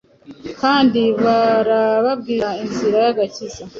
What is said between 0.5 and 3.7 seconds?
kandi barababwira inzira y’agakiza.”